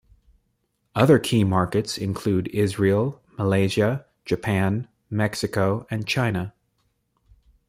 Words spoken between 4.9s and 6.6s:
Mexico and China.